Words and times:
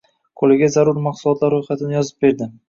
Qoʻliga 0.41 0.69
zarur 0.75 1.01
mahsulotlar 1.09 1.53
roʻyxatini 1.57 1.95
yozib 1.99 2.27
berdi. 2.27 2.51